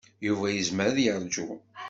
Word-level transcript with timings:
Yuba 0.27 0.47
yezmer 0.49 0.85
ad 0.89 0.97
yeṛju. 1.05 1.49